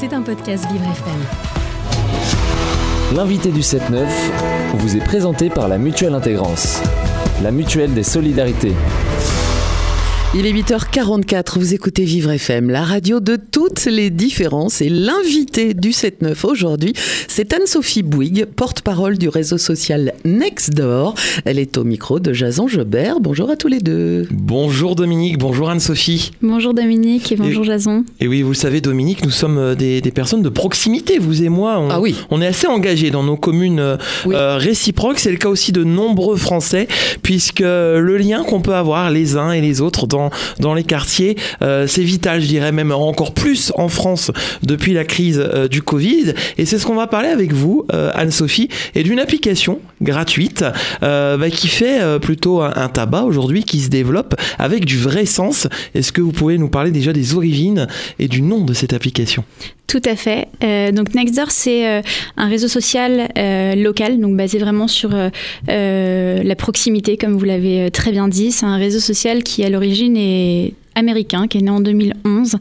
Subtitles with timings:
[0.00, 1.14] C'est un podcast Vivre FM.
[3.14, 4.06] L'invité du 7-9
[4.76, 6.80] vous est présenté par la Mutuelle Intégrance,
[7.42, 8.72] la mutuelle des solidarités.
[10.34, 13.36] Il est 8h44, vous écoutez Vivre FM, la radio de
[13.70, 16.92] toutes les différences et l'invité du 7-9 aujourd'hui,
[17.28, 21.14] c'est Anne-Sophie Bouygues, porte-parole du réseau social Nextdoor.
[21.44, 23.20] Elle est au micro de Jason Jobert.
[23.20, 24.26] Bonjour à tous les deux.
[24.30, 26.32] Bonjour Dominique, bonjour Anne-Sophie.
[26.42, 28.04] Bonjour Dominique et bonjour Jason.
[28.18, 31.48] Et oui, vous le savez Dominique, nous sommes euh, des, personnes de proximité, vous et
[31.48, 31.78] moi.
[31.78, 32.16] On, ah oui.
[32.30, 33.96] On est assez engagés dans nos communes euh,
[34.26, 35.18] euh, réciproques.
[35.18, 36.88] C'est le cas aussi de nombreux Français,
[37.22, 41.36] puisque le lien qu'on peut avoir les uns et les autres dans dans, les quartiers.
[41.62, 44.30] Euh, c'est vital, je dirais même encore plus en France
[44.62, 46.34] depuis la crise euh, du Covid.
[46.58, 50.64] Et c'est ce qu'on va parler avec vous, euh, Anne-Sophie, et d'une application gratuite
[51.00, 55.68] bah, qui fait plutôt un, tabac aujourd'hui, qui se développe avec du vrai sens.
[55.94, 57.86] Est-ce que vous pouvez nous parler déjà des origines
[58.18, 59.44] et du nom de cette application?
[59.86, 60.48] Tout à fait.
[60.92, 62.02] donc Nextdoor, c'est
[62.36, 63.28] un réseau social
[63.76, 65.10] local, donc basé vraiment sur
[65.66, 68.52] la proximité, comme vous l'avez très bien dit.
[68.52, 72.56] C'est un réseau social qui, à l'origine, est américain qui est né en 2011,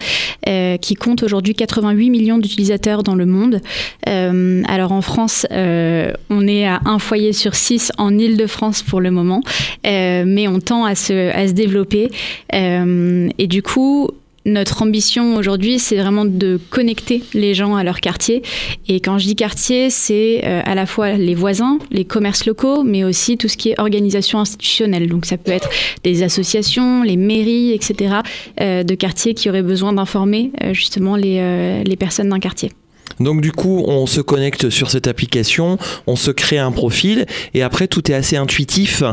[0.47, 3.61] euh, qui compte aujourd'hui 88 millions d'utilisateurs dans le monde.
[4.07, 9.01] Euh, alors en France, euh, on est à un foyer sur six en Ile-de-France pour
[9.01, 9.41] le moment,
[9.83, 12.09] mais on tend à se, à se développer.
[12.51, 14.09] et du coup,
[14.45, 18.41] notre ambition aujourd'hui, c'est vraiment de connecter les gens à leur quartier.
[18.87, 22.83] Et quand je dis quartier, c'est euh, à la fois les voisins, les commerces locaux,
[22.83, 25.07] mais aussi tout ce qui est organisation institutionnelle.
[25.07, 25.69] Donc ça peut être
[26.03, 28.15] des associations, les mairies, etc.,
[28.61, 32.71] euh, de quartiers qui auraient besoin d'informer euh, justement les, personnes d'un quartier.
[33.19, 37.61] Donc du coup, on se connecte sur cette application, on se crée un profil, et
[37.61, 39.03] après, tout est assez intuitif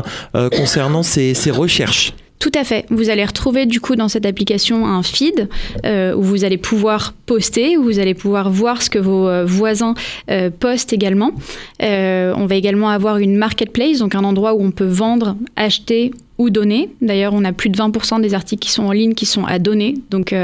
[0.51, 2.13] concernant ces recherches.
[2.39, 2.85] Tout à fait.
[2.89, 5.49] Vous allez retrouver du coup dans cette application un feed
[5.85, 9.43] euh, où vous allez pouvoir poster, où vous allez pouvoir voir ce que vos euh,
[9.43, 9.95] voisins
[10.29, 11.31] euh, postent également.
[11.79, 16.51] on va également avoir une marketplace, donc un endroit où on peut vendre, acheter ou
[16.51, 16.91] donner.
[17.01, 19.57] D'ailleurs, on a plus de 20% des articles qui sont en ligne qui sont à
[19.57, 20.35] donner, donc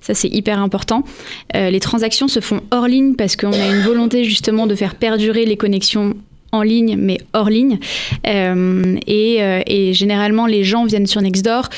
[0.00, 1.04] ça c'est hyper important.
[1.52, 5.44] les transactions se font hors ligne parce qu'on a une volonté justement de faire perdurer
[5.44, 6.14] les connexions
[6.52, 7.78] en ligne, mais hors ligne.
[8.26, 11.68] Euh, euh, et, généralement, les gens viennent sur Nextdoor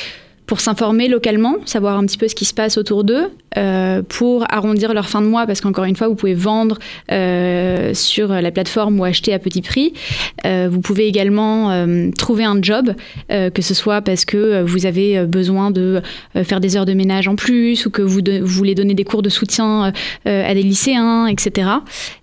[0.47, 4.45] pour s'informer localement, savoir un petit peu ce qui se passe autour d'eux, euh, pour
[4.53, 6.79] arrondir leur fin de mois, parce qu'encore une fois, vous pouvez vendre
[7.13, 9.93] euh, sur la plateforme ou acheter à petit prix.
[10.45, 11.45] Euh, vous pouvez également
[12.19, 12.93] trouver un job,
[13.29, 16.03] que ce soit parce que vous avez besoin de
[16.43, 19.29] faire des heures de ménage en plus, ou que vous, voulez donner des cours de
[19.29, 19.93] soutien
[20.25, 21.69] à des lycéens, etc.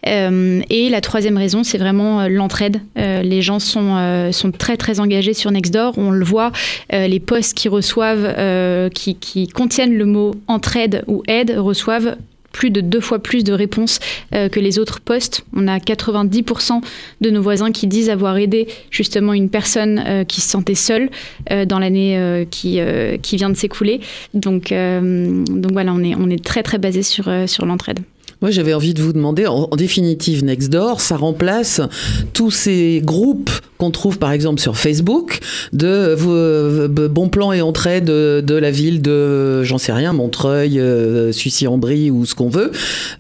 [0.04, 2.82] et la troisième raison, c'est vraiment l'entraide.
[2.96, 5.98] les gens sont, sont très très engagés sur Nextdoor.
[5.98, 6.52] On le voit,
[6.92, 8.11] les posts qu'ils reçoivent,
[8.94, 12.16] qui, qui contiennent le mot entraide ou aide reçoivent
[12.52, 14.00] plus de deux fois plus de réponses
[14.34, 15.44] euh, que les autres postes.
[15.56, 16.82] On a 90%
[17.22, 21.10] de nos voisins qui disent avoir aidé justement une personne euh, qui se sentait seule
[21.52, 22.02] euh, dans l'année
[22.50, 22.80] qui,
[23.22, 24.02] qui vient de s'écouler.
[24.34, 28.00] Donc, donc voilà, on est, on est très très basé sur, sur l'entraide.
[28.42, 31.80] Moi, j'avais envie de vous demander, en, définitive, Nextdoor, ça remplace
[32.34, 35.40] tous ces groupes qu'on trouve par exemple sur Facebook
[35.74, 41.32] de euh, bons plans et entrées de, la ville de, j'en sais rien, Montreuil, euh,
[41.32, 42.72] Sucy-en-Brie ou ce qu'on veut.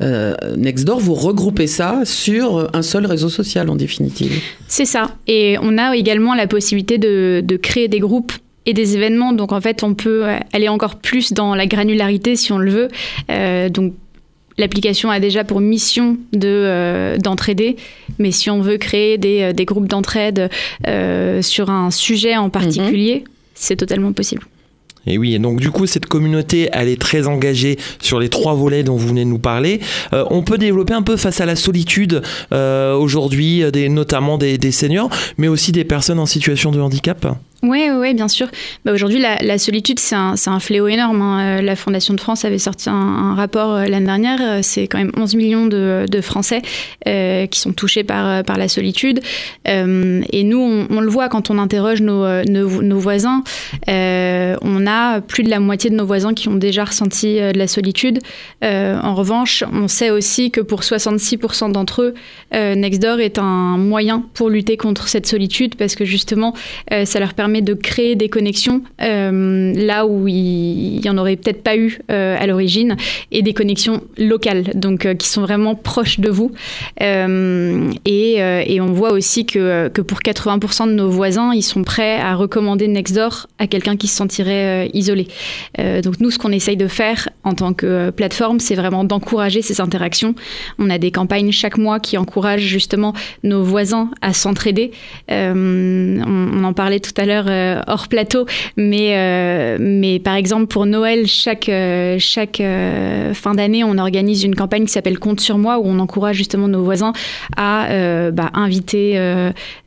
[0.02, 4.42] Euh, Nextdoor, vous regroupez ça sur un seul réseau social en définitive.
[4.68, 5.12] C'est ça.
[5.28, 8.34] Et on a également la possibilité de, créer des groupes
[8.66, 9.34] et des événements.
[9.34, 12.88] Donc en fait, on peut aller encore plus dans la granularité si on le veut.
[13.30, 13.94] Euh, donc
[14.58, 17.78] L'application a déjà pour mission de euh, d'entraider,
[18.20, 20.50] mais si on veut créer des, euh, des groupes d'entraide
[20.88, 23.34] euh, sur un sujet en particulier, mhm.
[23.54, 24.44] c'est totalement possible.
[25.08, 28.54] Et oui, et donc du coup, cette communauté, elle est très engagée sur les trois
[28.54, 29.80] volets dont vous venez de nous parler.
[30.12, 35.48] on peut développer un peu face à la solitude aujourd'hui, notamment des, des, seniors, mais
[35.48, 37.26] aussi des personnes en situation de handicap?
[37.64, 38.48] Oui, ouais, bien sûr.
[38.86, 41.22] Bah, Aujourd'hui, la, solitude, c'est un, fléau énorme.
[41.22, 41.60] Hein.
[41.60, 44.40] Euh, la Fondation de France avait sorti un, rapport euh, l'année dernière.
[44.42, 46.62] Euh, c'est quand même 11 millions de, Français
[47.06, 49.22] qui sont touchés par, la solitude.
[49.66, 53.44] et nous, on, le voit quand on interroge nos, nos, voisins.
[53.88, 57.68] on a plus de la moitié de nos voisins qui ont déjà ressenti de la
[57.68, 58.20] solitude.
[58.62, 62.14] en revanche, on sait aussi que pour 66% d'entre eux,
[62.52, 66.54] Nextdoor est un moyen pour lutter contre cette solitude parce que justement,
[67.04, 71.76] ça leur permet de créer des connexions là où il n'y en aurait peut-être pas
[71.76, 72.96] eu à l'origine
[73.32, 76.52] et des connexions locales, donc qui sont vraiment proches de vous.
[77.00, 82.36] Et, on voit aussi que, que pour 80% de nos voisins, ils sont prêts à
[82.36, 85.28] recommander Nextdoor à quelqu'un qui se sentirait isolé.
[85.78, 89.82] donc nous, ce qu'on essaye de faire en tant que plateforme, c'est vraiment d'encourager ces
[89.82, 90.36] interactions.
[90.80, 93.14] On a des campagnes chaque mois qui encouragent justement
[93.44, 94.92] nos voisins à s'entraider.
[95.32, 98.46] Euh, on, en parlait tout à l'heure euh, hors plateau,
[98.78, 101.72] mais, euh, mais par exemple pour Noël, chaque,
[102.20, 102.62] chaque
[103.34, 106.68] fin d'année, on organise une campagne qui s'appelle Compte sur moi, où on encourage justement
[106.68, 107.14] nos voisins
[107.58, 107.88] à
[108.32, 109.18] bah, inviter,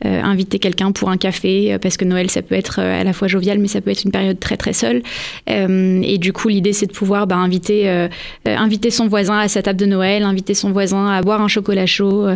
[0.03, 3.59] inviter quelqu'un pour un café, parce que Noël, ça peut être à la fois jovial,
[3.59, 5.03] mais ça peut être une période très très seule.
[5.47, 8.09] et du coup, l'idée, c'est de pouvoir bah, inviter,
[8.47, 11.87] inviter son voisin à sa table de Noël, inviter son voisin à boire un chocolat
[11.87, 12.27] chaud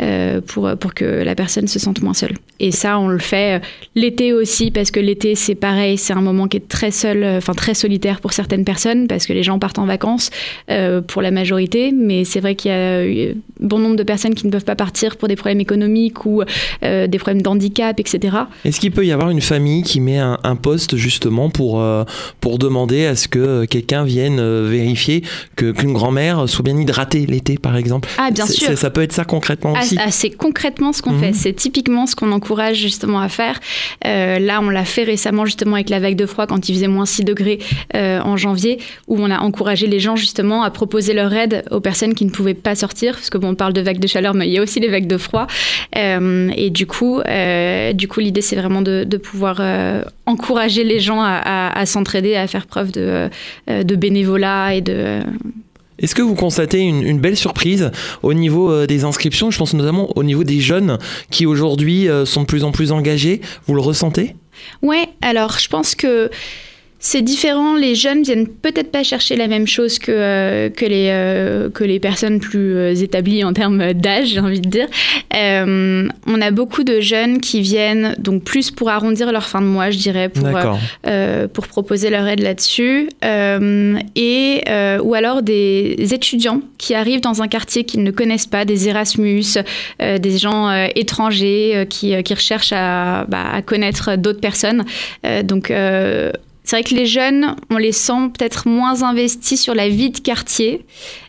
[0.00, 2.34] euh, pour, pour que la personne se sente moins seule.
[2.60, 3.64] Et ça, on le fait euh,
[3.94, 7.38] l'été aussi, parce que l'été, c'est pareil, c'est un moment qui est très seul, euh,
[7.38, 10.30] enfin très solitaire pour certaines personnes, parce que les gens partent en vacances
[11.06, 14.50] pour la majorité, mais c'est vrai qu'il y a bon nombre de personnes qui ne
[14.50, 16.42] peuvent pas partir pour des problèmes économiques ou
[16.82, 18.36] des problèmes d'handicap, etc.
[18.64, 21.82] Est-ce qu'il peut y avoir une famille qui met un, poste justement pour,
[22.40, 25.22] pour demander à ce que quelqu'un vienne vérifier
[25.56, 28.08] que qu'une grand-mère soit bien hydratée l'été, par exemple?
[28.18, 28.76] Ah, bien sûr.
[28.76, 29.96] Ça, peut être ça concrètement ah, aussi?
[29.98, 31.30] Ah, c'est concrètement ce qu'on fait.
[31.30, 31.34] Mhm.
[31.34, 33.60] C'est typiquement ce qu'on encourage justement à faire.
[34.06, 36.88] Euh, là, on l'a fait récemment justement avec la vague de froid quand il faisait
[36.88, 37.58] moins 6 degrés
[37.94, 41.80] euh, en janvier, où on a encouragé les gens justement à proposer leur aide aux
[41.80, 44.34] personnes qui ne pouvaient pas sortir, parce que bon, on parle de vagues de chaleur,
[44.34, 45.46] mais il y a aussi les vagues de froid.
[45.96, 47.20] Euh, et du coup,
[47.94, 49.60] du coup, l'idée c'est vraiment de, pouvoir
[50.26, 53.30] encourager les gens à, s'entraider, à faire preuve de
[53.96, 55.22] bénévolat et de
[55.98, 57.90] est-ce que vous constatez une, belle surprise
[58.22, 59.50] au niveau euh, des inscriptions?
[59.50, 60.98] Je pense notamment au niveau des jeunes
[61.30, 63.40] qui aujourd'hui euh, sont de plus en plus engagés.
[63.66, 64.36] Vous le ressentez?
[64.82, 66.30] Ouais, alors je pense que
[67.00, 67.76] c'est différent.
[67.76, 71.84] Les jeunes viennent peut-être pas chercher la même chose que, euh, que, les, euh, que
[71.84, 74.88] les personnes plus euh, établies en termes d'âge, j'ai envie de dire.
[75.32, 79.90] on a beaucoup de jeunes qui viennent donc plus pour arrondir leur fin de mois,
[79.90, 80.48] je dirais, pour,
[81.52, 83.08] pour proposer leur aide là-dessus.
[83.22, 84.62] et,
[85.02, 89.44] ou alors des étudiants qui arrivent dans un quartier qu'ils ne connaissent pas, des Erasmus,
[90.00, 94.84] des gens étrangers qui, qui recherchent à, bah, à connaître d'autres personnes.
[95.44, 95.72] donc,
[96.68, 100.18] c'est vrai que les jeunes, on les sent peut-être moins investis sur la vie de
[100.18, 100.84] quartier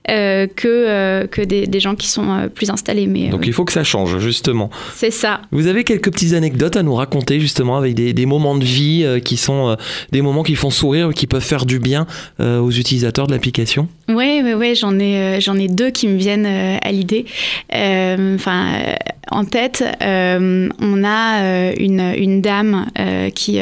[0.10, 3.08] euh, que, euh, que des, gens qui sont euh, plus installés.
[3.08, 4.70] Mais, Donc il faut que ça change, justement.
[4.96, 5.40] C'est ça.
[5.54, 9.06] Vous avez quelques petites anecdotes à nous raconter, justement, avec des, des moments de vie
[9.24, 9.78] qui sont
[10.12, 12.06] des moments qui font sourire, qui peuvent faire du bien
[12.40, 13.88] aux utilisateurs de l'application?
[14.10, 17.26] Oui, oui, oui, j'en ai, j'en ai deux qui me viennent à l'idée.
[17.72, 18.96] Enfin,
[19.30, 22.88] en tête, on a une, une dame
[23.36, 23.60] qui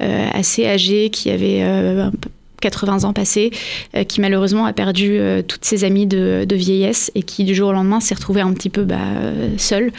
[0.00, 2.28] assez âgée, qui avait un peu
[2.60, 3.50] 80 ans passés,
[3.96, 7.68] euh, qui malheureusement a perdu euh, toutes ses amies de, vieillesse et qui du jour
[7.68, 8.96] au lendemain s'est retrouvée un petit peu bah,
[9.58, 9.92] seule.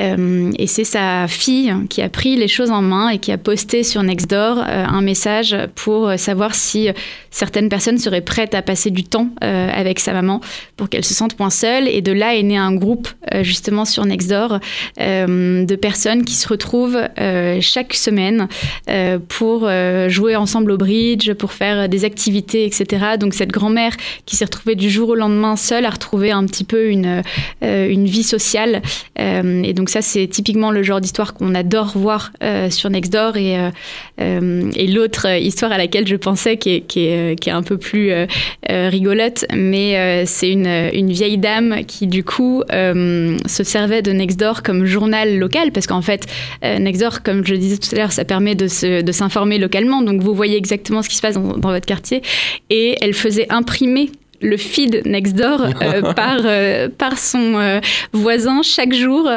[0.00, 3.38] Euh, et c'est sa fille qui a pris les choses en main et qui a
[3.38, 6.88] posté sur Nextdoor un message pour savoir si
[7.30, 10.40] certaines personnes seraient prêtes à passer du temps avec sa maman
[10.76, 11.88] pour qu'elle se sente moins seule.
[11.88, 13.08] Et de là est né un groupe
[13.40, 14.58] justement sur Nextdoor
[14.98, 17.00] de personnes qui se retrouvent
[17.60, 18.48] chaque semaine
[19.28, 19.70] pour
[20.08, 23.16] jouer ensemble au bridge, pour faire des activités, etc.
[23.18, 23.96] Donc cette grand-mère
[24.26, 27.22] qui s'est retrouvée du jour au lendemain seule a retrouvé un petit peu une,
[27.62, 28.82] euh, une vie sociale.
[29.18, 33.36] Euh, et donc ça, c'est typiquement le genre d'histoire qu'on adore voir euh, sur Nextdoor.
[33.36, 33.56] Et,
[34.18, 37.76] et l'autre histoire à laquelle je pensais, qui est, qui est, qui est un peu
[37.76, 38.12] plus
[38.68, 44.84] rigolote, mais c'est une, une, vieille dame qui du coup se servait de Nextdoor comme
[44.84, 46.26] journal local, parce qu'en fait,
[46.62, 50.02] Nextdoor, comme je le disais tout à l'heure, ça permet de s'informer localement.
[50.02, 51.86] Donc vous voyez exactement ce qui se passe dans, dans votre
[52.70, 54.10] et elle faisait imprimer
[54.42, 57.80] le feed Nextdoor euh, par, euh, par son euh,
[58.12, 59.30] voisin chaque jour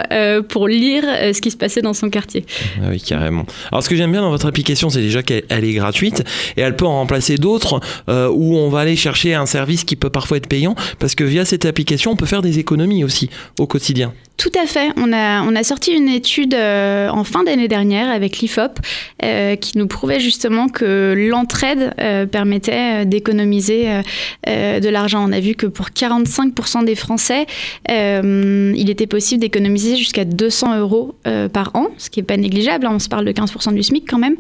[0.50, 2.46] pour lire ce qui se passait dans son quartier.
[2.82, 3.46] Ah oui, carrément.
[3.72, 6.24] Alors ce que j'aime bien dans votre application, c'est déjà qu'elle est gratuite
[6.58, 10.10] et elle peut en remplacer d'autres où on va aller chercher un service qui peut
[10.10, 13.68] parfois être payant parce que via cette application, on peut faire des économies aussi au
[13.68, 14.14] quotidien.
[14.38, 14.90] Tout à fait.
[14.98, 18.80] On a, on a sorti une étude en fin d'année dernière avec l'IFOP
[19.22, 21.94] qui nous prouvait justement que l'entraide
[22.32, 24.02] permettait d'économiser
[24.46, 25.24] de l'argent.
[25.28, 27.46] On a vu que pour 45% des Français,
[27.92, 32.38] euh, il était possible d'économiser jusqu'à 200 euros euh, par an, ce qui n'est pas
[32.38, 32.88] négligeable.
[32.88, 32.94] Hein.
[32.96, 34.36] on se parle de 15% du SMIC quand même,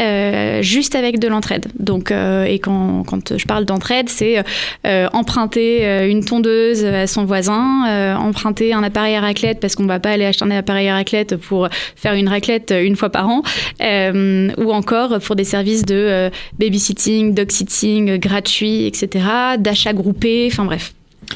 [0.00, 1.66] euh, juste avec de l'entraide.
[1.78, 4.42] Donc, et quand, je parle d'entraide, c'est
[5.12, 10.00] emprunter une tondeuse à son voisin, emprunter un appareil à raclette parce qu'on ne va
[10.00, 13.42] pas aller acheter un appareil à raclette pour faire une raclette une fois par an,
[13.80, 19.26] ou encore pour des services de babysitting, dog sitting gratuit, etc.,
[19.58, 20.94] d'achat groupé, enfin bref.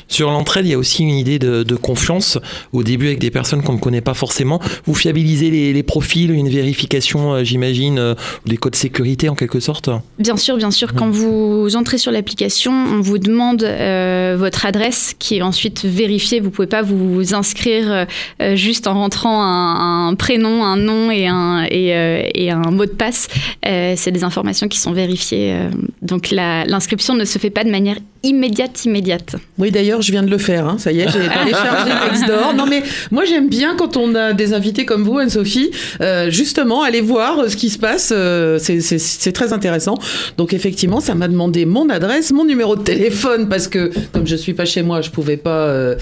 [0.08, 2.38] Sur l'entraide, il y a aussi une idée de, confiance
[2.72, 4.60] au début avec des personnes qu'on ne connaît pas forcément.
[4.84, 8.14] Vous fiabilisez les, profils, une vérification, euh, j'imagine, euh,
[8.46, 10.94] des codes sécurité en quelque sorte Bien sûr, bien sûr.
[10.94, 16.40] Quand vous entrez sur l'application, on vous demande euh, votre adresse qui est ensuite vérifiée.
[16.40, 18.06] Vous ne pouvez pas vous inscrire
[18.54, 23.28] juste en rentrant un, prénom, un nom et un, et, un mot de passe.
[23.62, 25.56] C'est des informations qui sont vérifiées.
[26.00, 29.36] donc l'inscription ne se fait pas de manière immédiate, immédiate.
[29.58, 30.66] Oui, d'ailleurs, je viens de le faire.
[30.66, 30.76] Hein.
[30.78, 32.54] Ça y est, j'ai téléchargé Nextdoor.
[32.54, 36.82] Non, mais moi, j'aime bien quand on a des invités comme vous, Anne-Sophie, euh, justement,
[36.82, 38.12] aller voir euh, ce qui se passe.
[38.14, 39.98] Euh, c'est très intéressant.
[40.38, 44.36] Donc, effectivement, ça m'a demandé mon adresse, mon numéro de téléphone, parce que comme je
[44.36, 45.66] suis pas chez moi, je pouvais pas.
[45.66, 45.96] Euh,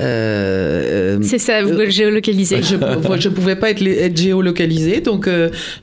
[0.00, 2.62] euh c'est ça, vous géolocaliser.
[2.62, 2.76] Je,
[3.18, 5.00] je pouvais pas être, être géolocalisé.
[5.00, 5.28] Donc,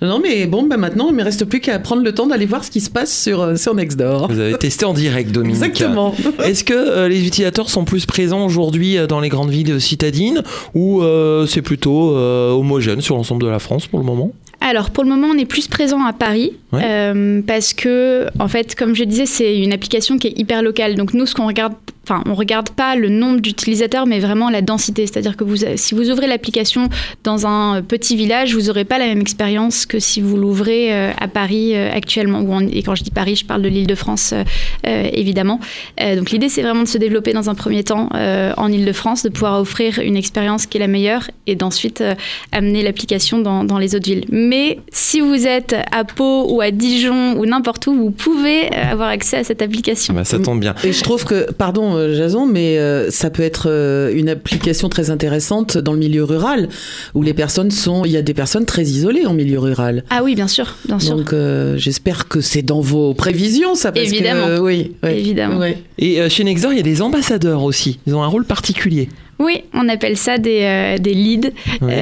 [0.02, 2.64] non, mais bon, bah, maintenant, il me reste plus qu'à prendre le temps d'aller voir
[2.64, 4.32] ce qui se passe sur, sur Nextdoor.
[4.32, 5.58] Vous avez testé en direct, Dominique.
[5.58, 5.83] Exactement.
[6.44, 11.02] Est-ce que les utilisateurs sont plus présents aujourd'hui euh, dans les grandes villes citadines ou
[11.02, 14.32] euh, c'est plutôt euh, homogène sur l'ensemble de la France pour le moment?
[14.62, 18.96] Alors pour le moment, on est plus présent à Paris parce que, en fait, comme
[18.96, 20.96] je disais, c'est une application qui est hyper locale.
[20.96, 21.74] Donc nous, ce qu'on regarde
[22.04, 25.08] enfin, on regarde pas le nombre d'utilisateurs, mais vraiment la densité.
[25.08, 26.90] C'est-à-dire que vous, si vous ouvrez l'application
[27.24, 31.12] dans un petit village, vous n'aurez pas la même expérience que si vous l'ouvrez euh,
[31.18, 32.60] à Paris euh, actuellement.
[32.62, 35.60] et quand je dis Paris, je parle de l'Île-de-France, euh, évidemment.
[36.00, 38.10] donc l'idée, c'est vraiment de se développer dans un premier temps
[38.58, 42.04] en Île-de-France, de pouvoir offrir une expérience qui est la meilleure et d'ensuite
[42.52, 44.26] amener l'application dans, dans, les autres villes.
[44.30, 49.10] Mais si vous êtes à Pau ou à Dijon ou n'importe où, vous pouvez avoir
[49.10, 50.14] accès à cette application.
[50.14, 50.76] Bah, ça tombe bien.
[50.84, 54.90] Et je trouve que, pardon, euh, Jason, mais euh, ça peut être euh, une application
[54.90, 56.70] très intéressante dans le milieu rural,
[57.14, 60.04] où les personnes sont, il y a des personnes très isolées en milieu rural.
[60.10, 61.16] Ah oui, bien sûr, bien sûr.
[61.16, 61.34] Donc
[61.78, 63.92] j'espère que c'est dans vos prévisions, ça.
[63.92, 64.62] Parce Évidemment.
[64.62, 65.62] oui, Évidemment.
[65.98, 68.00] Et chez Nexor, il y a des ambassadeurs aussi.
[68.08, 69.10] Ils ont un rôle particulier.
[69.44, 71.52] Oui, on appelle ça des, des leads,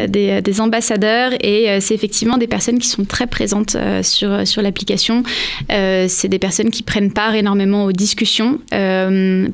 [0.07, 5.23] des, des, ambassadeurs, et c'est effectivement des personnes qui sont très présentes sur, sur l'application.
[5.69, 8.59] c'est des personnes qui prennent part énormément aux discussions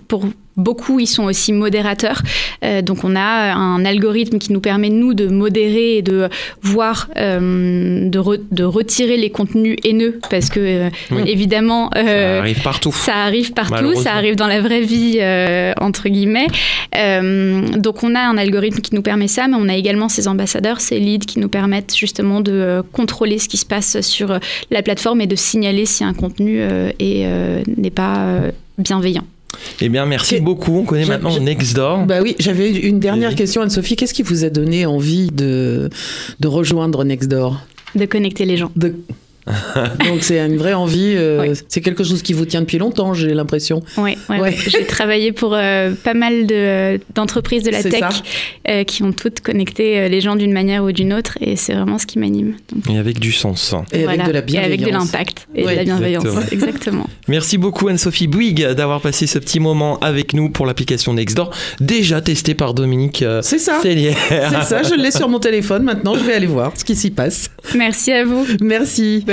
[0.07, 0.25] pour
[0.57, 2.23] Beaucoup, ils sont aussi modérateurs.
[2.63, 6.29] Euh, donc, on a un algorithme qui nous permet, nous, de modérer et de
[6.63, 10.19] voir, euh, de, de, retirer les contenus haineux.
[10.31, 10.89] Parce que, euh,
[11.27, 11.91] évidemment.
[11.93, 12.91] ça arrive partout.
[12.91, 13.93] Ça arrive partout.
[14.01, 15.19] Ça arrive dans la vraie vie,
[15.79, 16.47] entre guillemets.
[17.77, 20.81] donc, on a un algorithme qui nous permet ça, mais on a également ces ambassadeurs,
[20.81, 24.39] ces leads qui nous permettent justement de contrôler ce qui se passe sur
[24.71, 26.61] la plateforme et de signaler si un contenu
[26.99, 28.41] n'est pas
[28.79, 29.23] bienveillant.
[29.79, 30.79] Eh bien, merci beaucoup.
[30.79, 32.05] On connaît maintenant Nextdoor.
[32.05, 33.95] Bah oui, j'avais une dernière question, Anne-Sophie.
[33.95, 35.89] Qu'est-ce qui vous a donné envie de,
[36.39, 37.61] de rejoindre Nextdoor?
[37.95, 38.71] De connecter les gens.
[40.05, 41.13] Donc c'est une vraie envie.
[41.15, 43.81] Euh, c'est quelque chose qui vous tient depuis longtemps, j'ai l'impression.
[43.97, 46.47] Oui, ouais, j'ai travaillé pour euh, pas mal
[47.15, 48.03] d'entreprises de, la tech
[48.67, 51.97] euh, qui ont toutes connecté les gens d'une manière ou d'une autre, et c'est vraiment
[51.97, 52.55] ce qui m'anime.
[52.89, 53.75] Et avec du sens.
[53.93, 54.69] Et avec de la bienveillance.
[54.69, 56.51] Et avec de l'impact et de la bienveillance.
[56.51, 57.07] Exactement.
[57.27, 62.21] Merci beaucoup Anne-Sophie Bouygues d'avoir passé ce petit moment avec nous pour l'application Nextdoor, déjà
[62.21, 63.23] testée par Dominique.
[63.41, 63.79] c'est ça.
[63.81, 64.83] C'est ça.
[64.83, 65.83] Je l'ai sur mon téléphone.
[65.83, 67.49] Maintenant, je vais aller voir ce qui s'y passe.
[67.75, 68.45] Merci à vous.
[68.61, 69.23] Merci